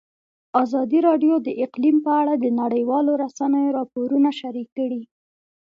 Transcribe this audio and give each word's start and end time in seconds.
ازادي 0.63 0.99
راډیو 1.07 1.33
د 1.41 1.49
اقلیم 1.65 1.97
په 2.05 2.11
اړه 2.21 2.33
د 2.37 2.45
نړیوالو 2.61 3.11
رسنیو 3.23 3.75
راپورونه 3.77 4.29
شریک 4.39 4.69
کړي. 4.77 5.01